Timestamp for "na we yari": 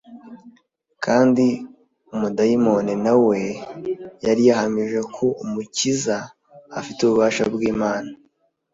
3.05-4.41